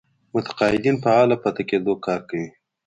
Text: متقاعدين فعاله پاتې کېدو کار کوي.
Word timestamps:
متقاعدين 0.33 0.95
فعاله 1.03 1.35
پاتې 1.43 1.63
کېدو 1.69 1.93
کار 2.05 2.21
کوي. 2.29 2.47